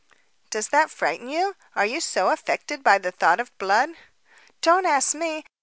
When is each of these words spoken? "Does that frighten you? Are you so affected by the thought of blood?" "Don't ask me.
"Does 0.49 0.69
that 0.69 0.89
frighten 0.89 1.29
you? 1.29 1.55
Are 1.75 1.85
you 1.85 2.01
so 2.01 2.29
affected 2.31 2.83
by 2.83 2.97
the 2.97 3.11
thought 3.11 3.39
of 3.39 3.55
blood?" 3.59 3.91
"Don't 4.61 4.87
ask 4.87 5.13
me. 5.13 5.45